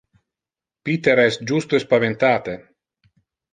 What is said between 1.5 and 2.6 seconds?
justo espaventate.